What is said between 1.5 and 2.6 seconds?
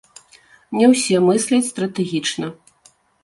стратэгічна.